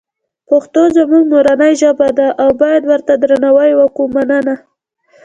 پښتوزموږمورنی 0.49 1.71
ژبه 1.81 2.07
ده 2.19 2.27
اوبایدورته 2.45 3.13
درناوی 3.21 3.71
وکومننه 3.81 4.55